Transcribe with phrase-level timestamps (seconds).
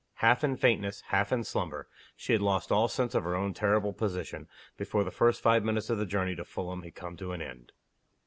[0.15, 3.93] Half in faintness, half in slumber, she had lost all sense of her own terrible
[3.93, 7.41] position before the first five minutes of the journey to Fulham had come to an
[7.43, 7.71] end.